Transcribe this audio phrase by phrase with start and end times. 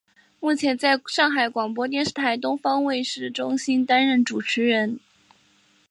[0.39, 4.99] 目前在上海广播电视台东方卫视中心担任主持人。